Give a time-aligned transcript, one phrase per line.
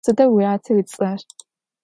[0.05, 1.19] Sıda vuyate ıts'er?